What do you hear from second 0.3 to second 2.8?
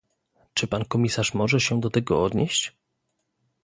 Czy pan komisarz może się do tego odnieść?